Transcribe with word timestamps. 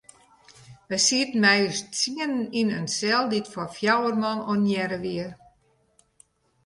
Wy 0.89 0.97
sieten 1.07 1.41
mei 1.43 1.59
ús 1.67 1.79
tsienen 1.95 2.35
yn 2.59 2.75
in 2.79 2.87
sel 2.97 3.23
dy't 3.31 3.51
foar 3.53 3.71
fjouwer 3.77 4.15
man 4.23 4.45
ornearre 4.51 4.99
wie. 5.05 5.27